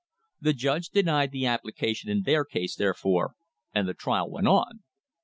The 0.39 0.53
judge 0.53 0.89
denied 0.89 1.29
the 1.31 1.45
application 1.45 2.09
in 2.09 2.23
their 2.23 2.43
case, 2.43 2.75
therefore, 2.75 3.35
and 3.71 3.87
the 3.87 3.93
trial 3.93 4.31
went 4.31 4.47
on. 4.47 4.81